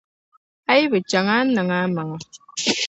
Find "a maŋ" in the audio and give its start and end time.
1.77-2.09